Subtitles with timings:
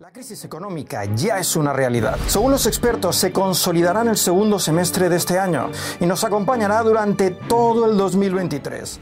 [0.00, 2.16] La crisis económica ya es una realidad.
[2.28, 6.84] Según los expertos, se consolidará en el segundo semestre de este año y nos acompañará
[6.84, 9.00] durante todo el 2023.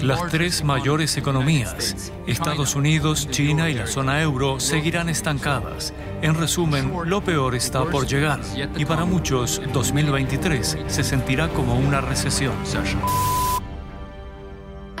[0.00, 5.92] Las tres mayores economías, Estados Unidos, China y la zona euro, seguirán estancadas.
[6.22, 8.40] En resumen, lo peor está por llegar
[8.74, 12.54] y para muchos 2023 se sentirá como una recesión.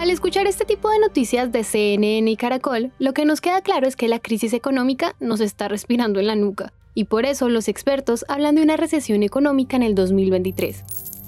[0.00, 3.86] Al escuchar este tipo de noticias de CNN y Caracol, lo que nos queda claro
[3.86, 7.68] es que la crisis económica nos está respirando en la nuca, y por eso los
[7.68, 10.84] expertos hablan de una recesión económica en el 2023.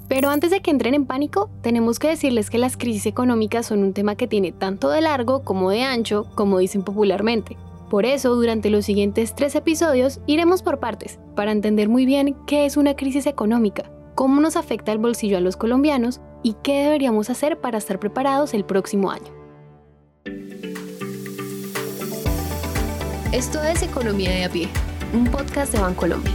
[0.07, 3.83] Pero antes de que entren en pánico, tenemos que decirles que las crisis económicas son
[3.83, 7.57] un tema que tiene tanto de largo como de ancho, como dicen popularmente.
[7.91, 12.65] Por eso, durante los siguientes tres episodios iremos por partes, para entender muy bien qué
[12.65, 17.29] es una crisis económica, cómo nos afecta el bolsillo a los colombianos y qué deberíamos
[17.29, 19.33] hacer para estar preparados el próximo año.
[23.31, 24.69] Esto es Economía de a pie,
[25.13, 26.31] un podcast de Bancolombia.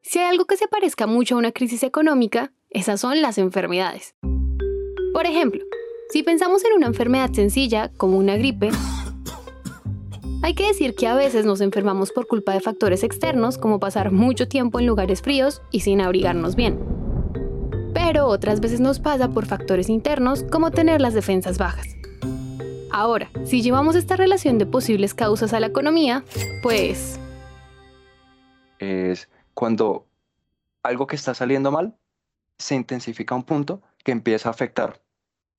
[0.00, 4.14] Si hay algo que se parezca mucho a una crisis económica, esas son las enfermedades.
[5.12, 5.62] Por ejemplo,
[6.10, 8.70] si pensamos en una enfermedad sencilla, como una gripe,
[10.42, 14.10] hay que decir que a veces nos enfermamos por culpa de factores externos, como pasar
[14.10, 16.78] mucho tiempo en lugares fríos y sin abrigarnos bien.
[17.92, 21.86] Pero otras veces nos pasa por factores internos, como tener las defensas bajas.
[22.90, 26.24] Ahora, si llevamos esta relación de posibles causas a la economía,
[26.62, 27.20] pues...
[28.78, 30.06] Es cuando
[30.82, 31.94] algo que está saliendo mal
[32.58, 35.02] se intensifica a un punto que empieza a afectar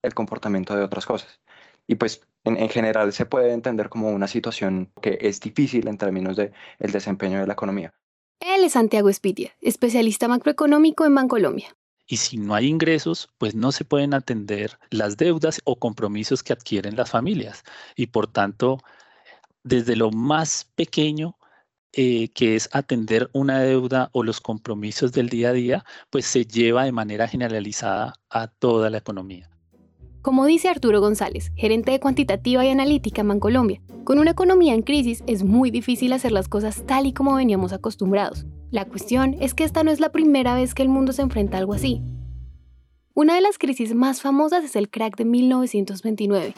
[0.02, 1.40] el comportamiento de otras cosas.
[1.86, 6.36] Y pues en, general se puede entender como una situación que es difícil en términos
[6.36, 7.94] del el desempeño de la economía.
[8.40, 11.76] Él es Santiago Espitia, especialista macroeconómico en Bancolombia.
[12.06, 16.52] Y si no hay ingresos, pues no se pueden atender las deudas o compromisos que
[16.52, 17.62] adquieren las familias.
[17.94, 18.78] Y por tanto,
[19.62, 21.36] desde lo más pequeño,
[21.92, 26.44] eh, que es atender una deuda o los compromisos del día a día, pues se
[26.44, 29.51] lleva de manera generalizada a toda la economía.
[30.22, 34.82] Como dice Arturo González, gerente de cuantitativa y analítica en Bancolombia, con una economía en
[34.82, 38.46] crisis es muy difícil hacer las cosas tal y como veníamos acostumbrados.
[38.70, 41.56] La cuestión es que esta no es la primera vez que el mundo se enfrenta
[41.56, 42.02] a algo así.
[43.14, 46.54] Una de las crisis más famosas es el crack de 1929,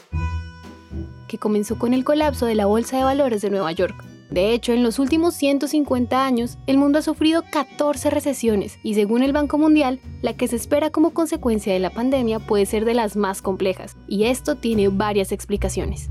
[1.26, 4.04] que comenzó con el colapso de la Bolsa de Valores de Nueva York.
[4.34, 9.22] De hecho, en los últimos 150 años, el mundo ha sufrido 14 recesiones y según
[9.22, 12.95] el Banco Mundial, la que se espera como consecuencia de la pandemia puede ser de
[12.95, 16.11] las más complejas, y esto tiene varias explicaciones.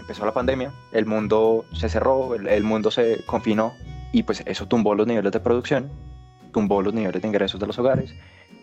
[0.00, 3.74] Empezó la pandemia, el mundo se cerró, el, mundo se confinó
[4.10, 5.88] y pues eso tumbó los niveles de producción,
[6.52, 8.12] tumbó los niveles de ingresos de los hogares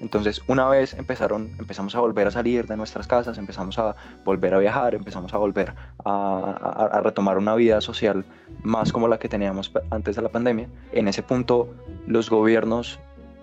[0.02, 3.96] entonces, una vez empezaron, empezamos a volver a salir de nuestras casas, empezamos a
[4.26, 5.74] volver a viajar, empezamos a volver
[6.04, 8.26] a, retomar una vida social
[8.64, 10.68] más como la que teníamos antes de la pandemia.
[10.92, 11.74] En ese punto,
[12.08, 13.00] los gobiernos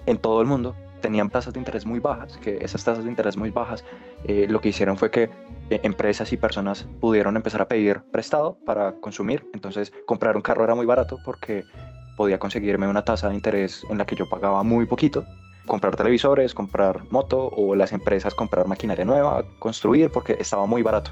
[0.06, 3.36] en todo el mundo tenían tasas de interés muy bajas, que esas tasas de interés
[3.36, 3.84] muy bajas
[4.24, 5.30] eh, lo que hicieron fue que
[5.70, 9.46] eh, empresas y personas pudieron empezar a pedir prestado para consumir.
[9.54, 11.64] Entonces, comprar un carro era muy barato porque
[12.18, 15.24] podía conseguirme una tasa de interés en la que yo pagaba muy poquito
[15.66, 21.10] comprar televisores, comprar moto o las empresas comprar maquinaria nueva, construir porque estaba muy barato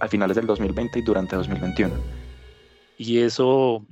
[0.00, 1.94] a finales del 2020 y durante 2021.
[2.98, 3.84] Y eso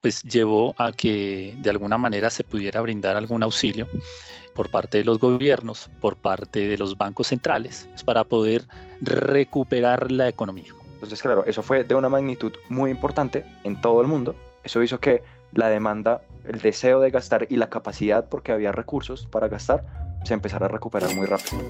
[0.00, 3.88] pues llevó a que de alguna manera se pudiera brindar algún auxilio
[4.54, 8.66] por parte de los gobiernos, por parte de los bancos centrales, pues, para poder
[9.00, 10.72] recuperar la economía.
[10.94, 14.34] Entonces, claro, eso fue de una magnitud muy importante en todo el mundo.
[14.62, 15.22] Eso hizo que
[15.52, 19.84] la demanda, el deseo de gastar y la capacidad, porque había recursos para gastar,
[20.24, 21.62] se empezara a recuperar muy rápido.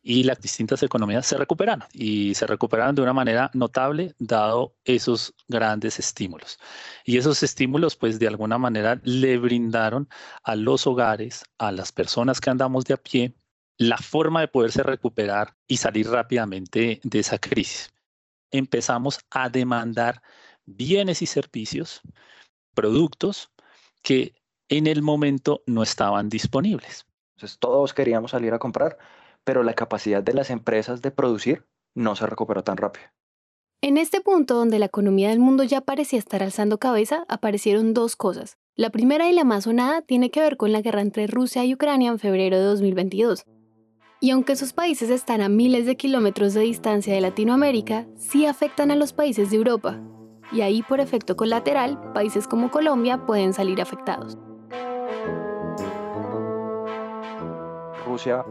[0.00, 5.34] Y las distintas economías se recuperaron y se recuperaron de una manera notable dado esos
[5.48, 6.58] grandes estímulos.
[7.04, 10.08] Y esos estímulos, pues de alguna manera le brindaron
[10.44, 13.34] a los hogares, a las personas que andamos de a pie,
[13.76, 17.92] la forma de poderse recuperar y salir rápidamente de esa crisis.
[18.50, 20.22] Empezamos a demandar
[20.64, 22.00] bienes y servicios
[22.74, 23.50] productos
[24.08, 24.32] que
[24.70, 27.04] en el momento no estaban disponibles.
[27.36, 28.96] Entonces todos queríamos salir a comprar,
[29.44, 33.04] pero la capacidad de las empresas de producir no se recuperó tan rápido.
[33.82, 38.16] En este punto donde la economía del mundo ya parecía estar alzando cabeza, aparecieron dos
[38.16, 38.56] cosas.
[38.76, 41.74] La primera y la más sonada tiene que ver con la guerra entre Rusia y
[41.74, 43.44] Ucrania en febrero de 2022.
[44.22, 48.90] Y aunque esos países están a miles de kilómetros de distancia de Latinoamérica, sí afectan
[48.90, 50.00] a los países de Europa,
[50.52, 54.38] y ahí por efecto colateral, países como Colombia pueden salir afectados.
[58.06, 58.44] Rusia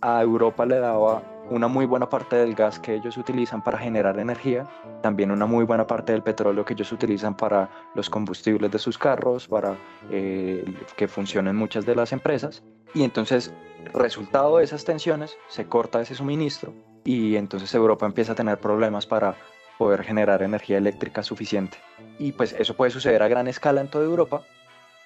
[0.00, 4.18] a Europa le daba una muy buena parte del gas que ellos utilizan para generar
[4.18, 4.68] energía,
[5.02, 8.96] también una muy buena parte del petróleo que ellos utilizan para los combustibles de sus
[8.96, 9.76] carros, para
[10.10, 10.64] eh,
[10.96, 12.62] que funcionen muchas de las empresas.
[12.94, 13.52] Y entonces,
[13.92, 16.72] resultado de esas tensiones, se corta ese suministro
[17.04, 19.34] y entonces Europa empieza a tener problemas para
[19.80, 21.78] poder generar energía eléctrica suficiente.
[22.18, 24.42] Y pues eso puede suceder a gran escala en toda Europa.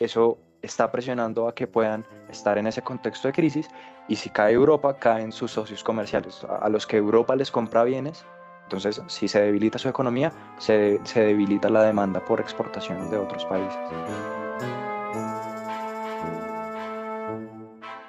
[0.01, 3.69] Eso está presionando a que puedan estar en ese contexto de crisis
[4.09, 8.27] y si cae Europa, caen sus socios comerciales, a los que Europa les compra bienes.
[8.65, 13.45] Entonces, si se debilita su economía, se, se debilita la demanda por exportación de otros
[13.45, 13.79] países.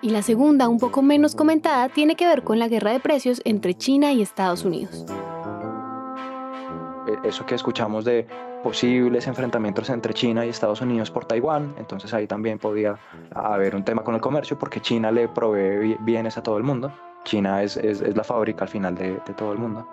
[0.01, 3.43] Y la segunda, un poco menos comentada, tiene que ver con la guerra de precios
[3.45, 5.05] entre China y Estados Unidos.
[7.25, 8.27] Eso que escuchamos de
[8.63, 12.97] posibles enfrentamientos entre China y Estados Unidos por Taiwán, entonces ahí también podía
[13.33, 16.91] haber un tema con el comercio porque China le provee bienes a todo el mundo.
[17.23, 19.87] China es, es, la fábrica al final de, de todo el mundo.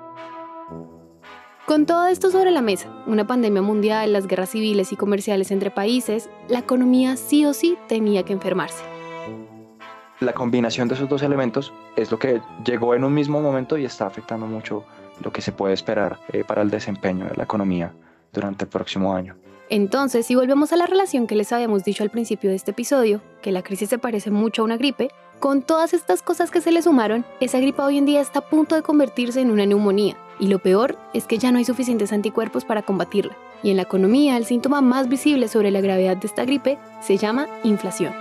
[1.64, 5.70] Con todo esto sobre la mesa, una pandemia mundial, las guerras civiles y comerciales entre
[5.70, 8.84] países, la economía sí o sí tenía que enfermarse.
[10.20, 13.84] La combinación de esos dos elementos es lo que llegó en un mismo momento y
[13.84, 14.84] está afectando mucho
[15.20, 17.92] lo que se puede esperar eh, para el desempeño de la economía
[18.32, 19.36] durante el próximo año.
[19.68, 23.22] Entonces, si volvemos a la relación que les habíamos dicho al principio de este episodio,
[23.40, 25.10] que la crisis se parece mucho a una gripe,
[25.40, 28.48] con todas estas cosas que se le sumaron, esa gripe hoy en día está a
[28.48, 30.16] punto de convertirse en una neumonía.
[30.38, 33.36] Y lo peor es que ya no hay suficientes anticuerpos para combatirla.
[33.62, 37.16] Y en la economía, el síntoma más visible sobre la gravedad de esta gripe se
[37.16, 38.12] llama inflación.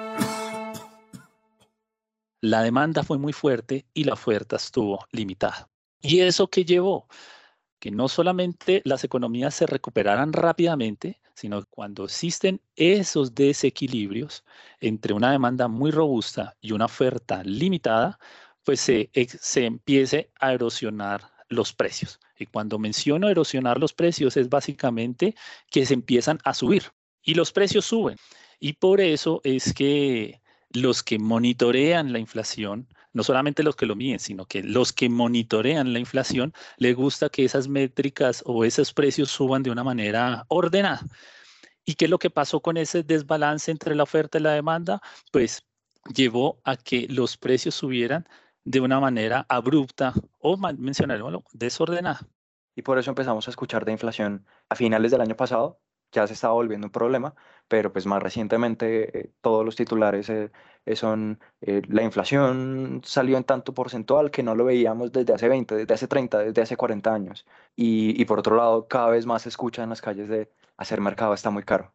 [2.41, 5.70] La demanda fue muy fuerte y la oferta estuvo limitada.
[6.01, 7.07] ¿Y eso qué llevó?
[7.81, 14.45] que no solamente las economías se recuperaran rápidamente, sino que cuando existen esos desequilibrios
[14.79, 18.19] entre una demanda muy robusta y una oferta limitada,
[18.63, 22.19] pues se, se empiece a erosionar los precios.
[22.37, 25.33] Y cuando menciono erosionar los precios es básicamente
[25.71, 26.83] que se empiezan a subir
[27.23, 28.17] y los precios suben.
[28.59, 30.39] Y por eso es que
[30.69, 35.09] los que monitorean la inflación no solamente los que lo miden, sino que los que
[35.09, 40.45] monitorean la inflación, les gusta que esas métricas o esos precios suban de una manera
[40.47, 41.01] ordenada.
[41.85, 45.01] ¿Y qué es lo que pasó con ese desbalance entre la oferta y la demanda?
[45.31, 45.65] Pues
[46.13, 48.27] llevó a que los precios subieran
[48.63, 52.21] de una manera abrupta o mencionarlo desordenada.
[52.75, 55.80] Y por eso empezamos a escuchar de inflación a finales del año pasado,
[56.11, 57.35] ya se estaba volviendo un problema,
[57.67, 60.51] pero pues más recientemente eh, todos los titulares eh,
[60.85, 65.75] eh, son la inflación salió en tanto porcentual que no lo veíamos desde hace 20,
[65.75, 67.45] desde hace 30, desde hace 40 años.
[67.75, 71.01] Y, y por otro lado, cada vez más se escucha en las calles de hacer
[71.01, 71.93] mercado está muy caro.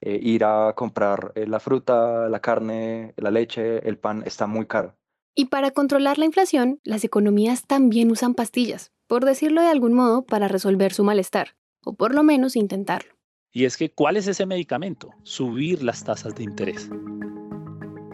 [0.00, 4.96] ir a comprar la fruta, la carne, la leche, el pan está muy caro.
[5.34, 10.24] Y para controlar la inflación, las economías también usan pastillas, por decirlo de algún modo,
[10.24, 13.14] para resolver su malestar, o por lo menos intentarlo.
[13.52, 15.10] Y es que, ¿cuál es ese medicamento?
[15.24, 16.88] Subir las tasas de interés.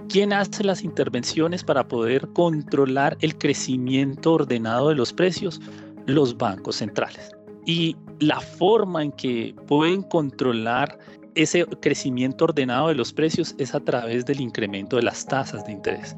[0.08, 5.60] ¿Quién hace las intervenciones para poder controlar el crecimiento ordenado de los precios?
[6.06, 7.30] Los bancos centrales.
[7.66, 10.98] Y la forma en que pueden controlar
[11.36, 15.72] ese crecimiento ordenado de los precios es a través del incremento de las tasas de
[15.72, 16.16] interés.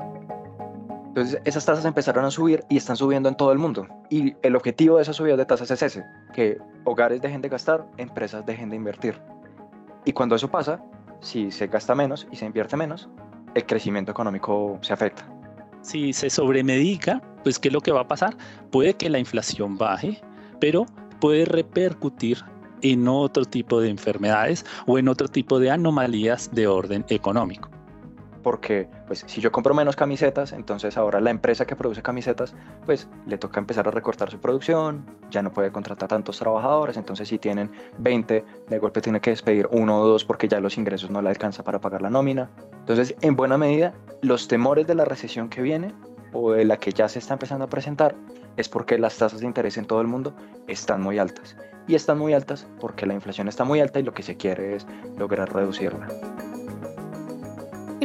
[1.11, 3.89] Entonces esas tasas empezaron a subir y están subiendo en todo el mundo.
[4.11, 7.85] Y el objetivo de esas subidas de tasas es ese, que hogares dejen de gastar,
[7.97, 9.21] empresas dejen de invertir.
[10.05, 10.81] Y cuando eso pasa,
[11.21, 13.09] si se gasta menos y se invierte menos,
[13.57, 15.29] el crecimiento económico se afecta.
[15.83, 18.37] Si se sobremedica, pues ¿qué es lo que va a pasar?
[18.71, 20.21] Puede que la inflación baje,
[20.61, 20.87] pero
[21.19, 22.39] puede repercutir
[22.83, 27.70] en otro tipo de enfermedades o en otro tipo de anomalías de orden económico
[28.43, 32.55] porque pues si yo compro menos camisetas, entonces ahora la empresa que produce camisetas,
[32.87, 37.29] pues le toca empezar a recortar su producción, ya no puede contratar tantos trabajadores, entonces
[37.29, 41.11] si tienen 20, de golpe tiene que despedir uno o dos porque ya los ingresos
[41.11, 42.51] no le alcanza para pagar la nómina.
[42.81, 43.93] Entonces, en buena medida,
[44.23, 45.95] los temores de la recesión que viene
[46.33, 48.15] o de la que ya se está empezando a presentar
[48.57, 50.35] es porque las tasas de interés en todo el mundo
[50.67, 51.57] están muy altas.
[51.87, 54.77] Y están muy altas porque la inflación está muy alta y lo que se quiere
[54.77, 56.09] es lograr reducirla.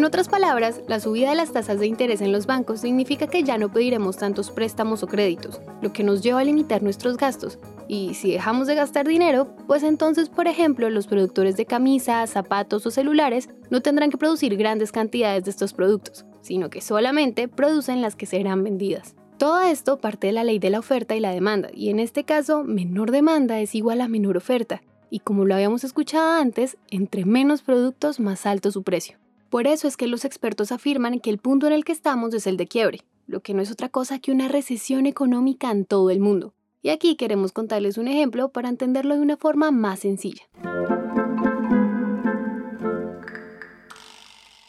[0.06, 3.42] En otras palabras, la subida de las tasas de interés en los bancos significa que
[3.42, 7.58] ya no pediremos tantos préstamos o créditos, lo que nos lleva a limitar nuestros gastos.
[7.88, 12.86] Y si dejamos de gastar dinero, pues entonces, por ejemplo, los productores de camisas, zapatos
[12.86, 18.04] o celulares no tendrán que producir grandes cantidades de estos productos, sino que solamente producen
[18.04, 19.16] las que serán vendidas.
[19.40, 22.26] Todo esto parte de la ley de la oferta y la demanda, y en este
[22.26, 27.26] caso, menor demanda es igual a menor oferta, y como lo habíamos escuchado antes, entre
[27.26, 29.18] menos productos más alto su precio.
[29.50, 32.48] Por eso es que los expertos afirman que el punto en el que estamos es
[32.48, 36.10] el de quiebre, lo que no es otra cosa que una recesión económica en todo
[36.10, 36.54] el mundo.
[36.82, 40.44] Y aquí queremos contarles un ejemplo para entenderlo de una forma más sencilla.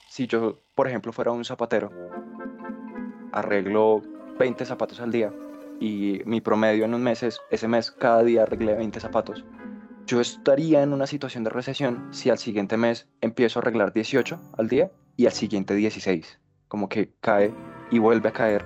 [0.09, 1.90] Si yo, por ejemplo, fuera un zapatero,
[3.33, 4.02] arreglo
[4.38, 5.33] 20 zapatos al día
[5.78, 9.45] y mi promedio en un mes es, ese mes cada día arreglé 20 zapatos,
[10.06, 14.40] yo estaría en una situación de recesión si al siguiente mes empiezo a arreglar 18
[14.56, 16.38] al día y al siguiente 16.
[16.68, 17.52] Como que cae
[17.90, 18.64] y vuelve a caer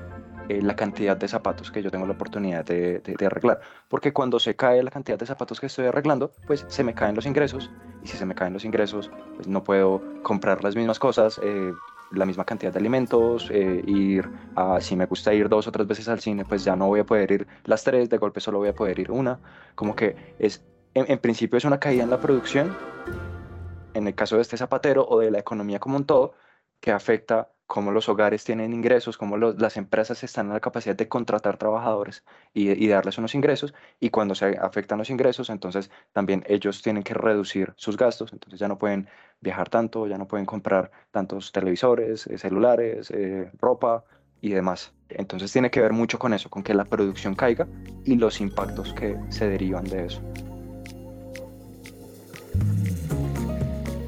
[0.48, 3.60] eh, la cantidad de zapatos que yo tengo la oportunidad de, arreglar.
[3.88, 7.14] Porque cuando se cae la cantidad de zapatos que estoy arreglando, pues se me caen
[7.14, 7.70] los ingresos.
[8.02, 11.72] Y si se me caen los ingresos, pues no puedo comprar las mismas cosas, eh,
[12.10, 15.86] la misma cantidad de alimentos, eh, ir a, si me gusta ir dos o tres
[15.86, 18.58] veces al cine, pues ya no voy a poder ir las tres, de golpe solo
[18.58, 19.38] voy a poder ir una.
[19.74, 22.76] Como que es, en principio es una caída en la producción,
[23.94, 26.34] en el caso de este zapatero o de la economía como un todo,
[26.80, 31.06] que afecta cómo los hogares tienen ingresos, cómo las empresas están en la capacidad de
[31.06, 36.82] contratar trabajadores y, darles unos ingresos, y cuando se afectan los ingresos, entonces también ellos
[36.82, 39.08] tienen que reducir sus gastos, entonces ya no pueden
[39.40, 44.04] viajar tanto, ya no pueden comprar tantos televisores, eh, celulares, eh, ropa
[44.40, 44.92] y demás.
[45.08, 47.68] Entonces tiene que ver mucho con eso, con que la producción caiga
[48.04, 50.20] y los impactos que se derivan de eso.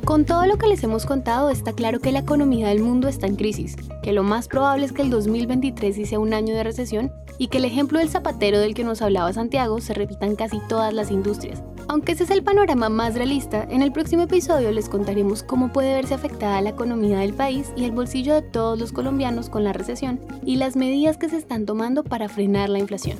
[0.04, 3.28] Con todo lo que les hemos contado, está claro que la economía del mundo está
[3.28, 7.12] en crisis, que lo más probable es que el 2023 sea un año de recesión
[7.38, 10.58] y que el ejemplo del zapatero del que nos hablaba Santiago se repita en casi
[10.68, 11.62] todas las industrias.
[11.88, 15.94] Aunque ese es el panorama más realista, en el próximo episodio les contaremos cómo puede
[15.94, 19.72] verse afectada la economía del país y el bolsillo de todos los colombianos con la
[19.72, 23.18] recesión y las medidas que se están tomando para frenar la inflación.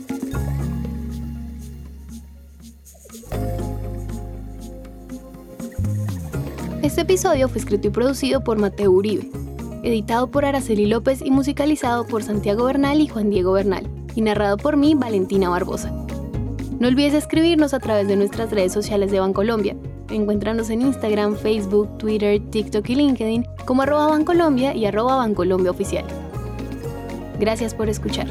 [6.93, 9.27] Este episodio fue escrito y producido por Mateo Uribe,
[9.83, 14.59] editado por Araceli López y musicalizado por Santiago Bernal y Juan Diego Bernal, y narrado
[14.59, 15.91] por mí, Valentina Barbosa.
[16.79, 19.75] No olvides escribirnos a través de nuestras redes sociales de Bancolombia.
[20.11, 26.05] Encuéntranos en Instagram, Facebook, Twitter, TikTok y LinkedIn como arroba Bancolombia y arroba Bancolombia Oficial.
[27.41, 28.27] Gracias por escuchar.